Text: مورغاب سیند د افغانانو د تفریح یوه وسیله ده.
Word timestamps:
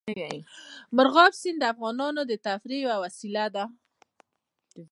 مورغاب 0.95 1.31
سیند 1.41 1.57
د 1.61 1.63
افغانانو 1.73 2.21
د 2.27 2.33
تفریح 2.47 2.79
یوه 2.85 2.97
وسیله 3.03 3.45
ده. 3.55 3.65